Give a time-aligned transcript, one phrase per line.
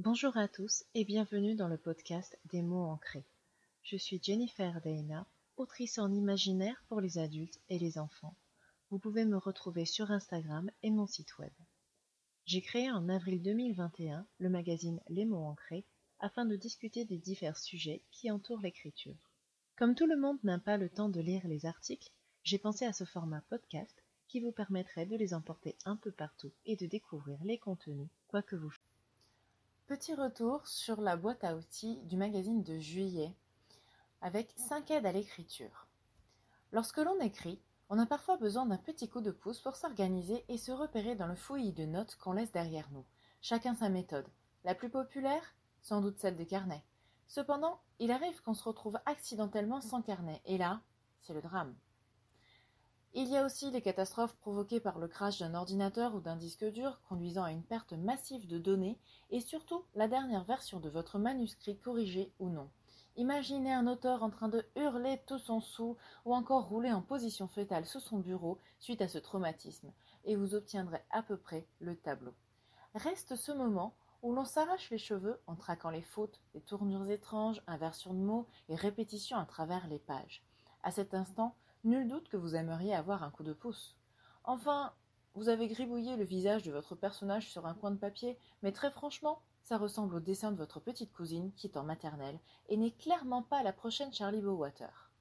[0.00, 3.26] Bonjour à tous et bienvenue dans le podcast des mots ancrés.
[3.82, 5.26] Je suis Jennifer Deina,
[5.56, 8.36] autrice en imaginaire pour les adultes et les enfants.
[8.90, 11.50] Vous pouvez me retrouver sur Instagram et mon site web.
[12.44, 15.84] J'ai créé en avril 2021 le magazine Les mots ancrés
[16.20, 19.32] afin de discuter des divers sujets qui entourent l'écriture.
[19.74, 22.12] Comme tout le monde n'a pas le temps de lire les articles,
[22.44, 26.52] j'ai pensé à ce format podcast qui vous permettrait de les emporter un peu partout
[26.66, 28.70] et de découvrir les contenus, quoi que vous
[29.88, 33.34] Petit retour sur la boîte à outils du magazine de juillet
[34.20, 35.88] avec 5 aides à l'écriture.
[36.72, 40.58] Lorsque l'on écrit, on a parfois besoin d'un petit coup de pouce pour s'organiser et
[40.58, 43.06] se repérer dans le fouillis de notes qu'on laisse derrière nous.
[43.40, 44.28] Chacun sa méthode.
[44.62, 45.54] La plus populaire?
[45.80, 46.84] Sans doute celle des carnets.
[47.26, 50.82] Cependant, il arrive qu'on se retrouve accidentellement sans carnet, et là,
[51.22, 51.74] c'est le drame.
[53.14, 56.64] Il y a aussi les catastrophes provoquées par le crash d'un ordinateur ou d'un disque
[56.66, 58.98] dur conduisant à une perte massive de données
[59.30, 62.68] et surtout la dernière version de votre manuscrit corrigé ou non.
[63.16, 67.48] Imaginez un auteur en train de hurler tout son sou ou encore rouler en position
[67.48, 69.90] fétale sous son bureau suite à ce traumatisme
[70.24, 72.34] et vous obtiendrez à peu près le tableau.
[72.94, 77.62] Reste ce moment où l'on s'arrache les cheveux en traquant les fautes, les tournures étranges,
[77.66, 80.44] inversions de mots et répétitions à travers les pages.
[80.82, 83.96] À cet instant, Nul doute que vous aimeriez avoir un coup de pouce.
[84.44, 84.92] Enfin,
[85.34, 88.90] vous avez gribouillé le visage de votre personnage sur un coin de papier, mais très
[88.90, 92.90] franchement, ça ressemble au dessin de votre petite cousine qui est en maternelle et n'est
[92.90, 95.12] clairement pas la prochaine Charlie Bowater.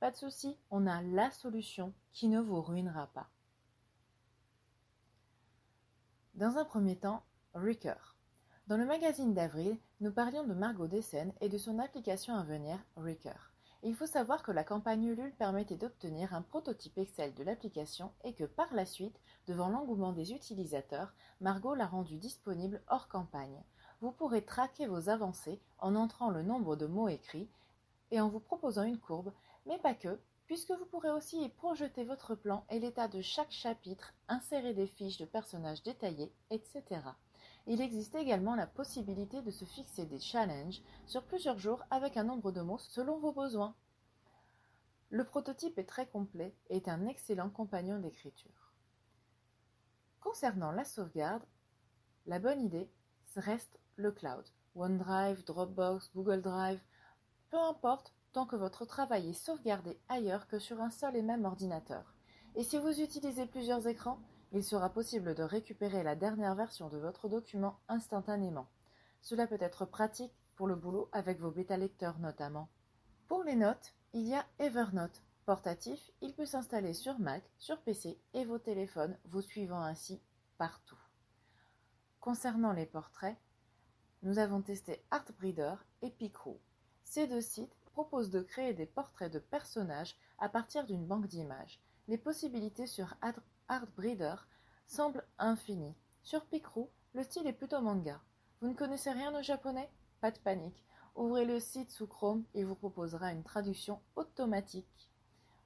[0.00, 3.28] Pas de souci, on a la solution qui ne vous ruinera pas.
[6.34, 8.16] Dans un premier temps, Ricker.
[8.66, 12.78] Dans le magazine d'avril, nous parlions de Margot Dessen et de son application à venir,
[12.96, 13.52] Ricker.
[13.84, 18.34] Il faut savoir que la campagne Ulule permettait d'obtenir un prototype Excel de l'application et
[18.34, 23.62] que par la suite, devant l'engouement des utilisateurs, Margot l'a rendu disponible hors campagne.
[24.00, 27.48] Vous pourrez traquer vos avancées en entrant le nombre de mots écrits
[28.10, 29.32] et en vous proposant une courbe,
[29.66, 33.52] mais pas que, puisque vous pourrez aussi y projeter votre plan et l'état de chaque
[33.52, 36.82] chapitre, insérer des fiches de personnages détaillés, etc.
[37.70, 42.24] Il existe également la possibilité de se fixer des challenges sur plusieurs jours avec un
[42.24, 43.74] nombre de mots selon vos besoins.
[45.10, 48.72] Le prototype est très complet et est un excellent compagnon d'écriture.
[50.20, 51.44] Concernant la sauvegarde,
[52.24, 52.90] la bonne idée
[53.36, 54.46] reste le cloud.
[54.74, 56.80] OneDrive, Dropbox, Google Drive,
[57.50, 61.44] peu importe tant que votre travail est sauvegardé ailleurs que sur un seul et même
[61.44, 62.14] ordinateur.
[62.54, 64.20] Et si vous utilisez plusieurs écrans,
[64.52, 68.68] il sera possible de récupérer la dernière version de votre document instantanément.
[69.20, 72.68] Cela peut être pratique pour le boulot avec vos bêta-lecteurs notamment.
[73.26, 75.22] Pour les notes, il y a Evernote.
[75.44, 80.20] Portatif, il peut s'installer sur Mac, sur PC et vos téléphones, vous suivant ainsi
[80.58, 80.98] partout.
[82.20, 83.38] Concernant les portraits,
[84.22, 86.60] nous avons testé Artbreeder et Picrow.
[87.02, 91.80] Ces deux sites proposent de créer des portraits de personnages à partir d'une banque d'images.
[92.08, 93.14] Les possibilités sur
[93.94, 94.36] Breeder
[94.86, 95.94] semble infini.
[96.22, 98.18] Sur Picrou, le style est plutôt manga.
[98.62, 99.90] Vous ne connaissez rien au japonais?
[100.22, 100.86] Pas de panique.
[101.16, 105.10] Ouvrez le site sous Chrome et vous proposera une traduction automatique.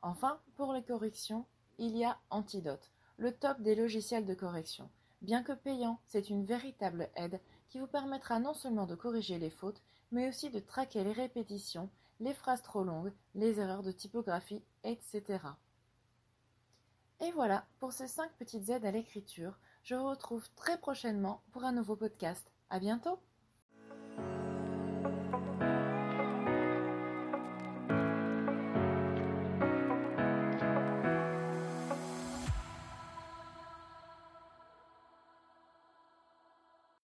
[0.00, 1.44] Enfin, pour les corrections,
[1.76, 4.88] il y a Antidote, le top des logiciels de correction.
[5.20, 9.50] Bien que payant, c'est une véritable aide qui vous permettra non seulement de corriger les
[9.50, 14.62] fautes, mais aussi de traquer les répétitions, les phrases trop longues, les erreurs de typographie,
[14.84, 15.40] etc.
[17.20, 19.58] Et voilà pour ces cinq petites aides à l'écriture.
[19.82, 22.50] Je vous retrouve très prochainement pour un nouveau podcast.
[22.70, 23.20] À bientôt!